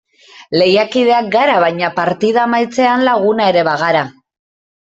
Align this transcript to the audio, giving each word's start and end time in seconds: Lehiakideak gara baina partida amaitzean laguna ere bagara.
Lehiakideak 0.59 1.27
gara 1.35 1.59
baina 1.65 1.91
partida 1.99 2.43
amaitzean 2.47 3.07
laguna 3.11 3.49
ere 3.55 3.67
bagara. 3.73 4.03